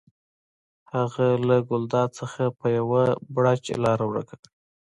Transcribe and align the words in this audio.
هغې 0.93 1.29
له 1.47 1.57
ګلداد 1.69 2.11
نه 2.19 2.47
په 2.59 2.65
یو 2.77 2.87
بړچ 3.35 3.63
لاره 3.83 4.05
ورکه 4.11 4.35
کړه. 4.41 4.51